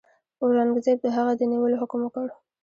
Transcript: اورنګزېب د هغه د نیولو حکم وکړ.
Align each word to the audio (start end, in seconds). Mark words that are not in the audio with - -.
اورنګزېب 0.41 0.97
د 1.03 1.07
هغه 1.15 1.33
د 1.39 1.41
نیولو 1.51 1.79
حکم 1.81 1.99
وکړ. 2.03 2.27